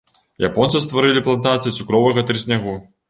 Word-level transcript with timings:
Японцы 0.47 0.79
стварылі 0.85 1.23
плантацыі 1.27 1.75
цукровага 1.77 2.25
трыснягу. 2.31 2.75